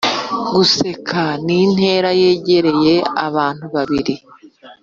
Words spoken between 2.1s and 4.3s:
yegereye abantu babiri